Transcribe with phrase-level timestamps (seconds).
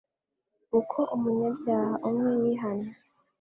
[0.79, 2.91] uko umunyabyaha umwe yihannye.